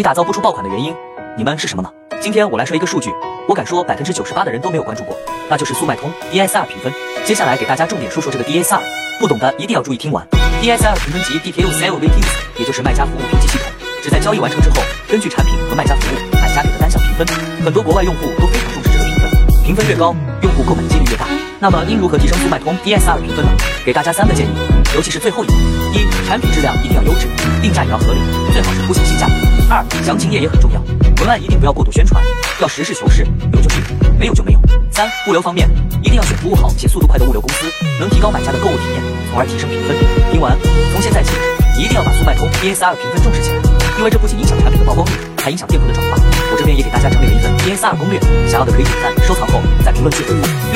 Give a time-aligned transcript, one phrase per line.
[0.00, 0.94] 你打造不出爆款的原因，
[1.36, 1.90] 你们是什么呢？
[2.22, 3.10] 今天我来说一个数据，
[3.46, 5.14] 我敢说百分之九十八的人都没有关注过，
[5.50, 6.90] 那就是速卖通 DSR 评分。
[7.22, 8.80] 接下来给大家重点说说这个 DSR，
[9.20, 10.26] 不懂的一定要注意听完。
[10.62, 13.66] DSR 评分级 Detail Sale Ratings，也就是卖家服务评级系统，
[14.02, 14.76] 只在交易完成之后，
[15.06, 17.26] 根据产品和卖家服务，买家给的单项评分。
[17.62, 19.30] 很多国外用户都非常重视这个评分，
[19.66, 21.26] 评分越高，用户购买几率越大。
[21.60, 23.52] 那么应如何提升速卖通 DSR 评分呢？
[23.84, 24.50] 给大家三个建议，
[24.94, 25.52] 尤其是最后一个：
[25.92, 27.26] 一、产品质量一定要优质，
[27.60, 28.20] 定价也要合理，
[28.54, 29.34] 最好是凸显性价比；
[30.02, 30.80] 详情页也很重要，
[31.20, 32.22] 文案一定不要过度宣传，
[32.60, 34.58] 要实事求是，有就是有，没有就没有；
[34.90, 35.68] 三、物流方面
[36.02, 37.66] 一定要选服务好且速度快的物流公司，
[37.98, 39.96] 能提高买家的购物体验，从而提升评分。
[40.32, 40.56] 听完，
[40.92, 41.30] 从现在起，
[41.78, 43.58] 一定要把速卖通 DSR 评分重视起来，
[43.98, 46.16] 因为这不仅影响产品的曝光率，还影响店铺的转化。
[46.52, 50.69] 我这边也给大家整理了一份 DSR 攻略，想要的可以点赞收藏后，在评论区回复。